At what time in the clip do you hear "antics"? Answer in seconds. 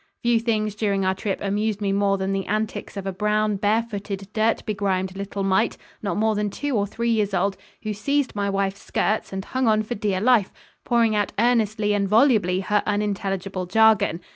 2.47-2.97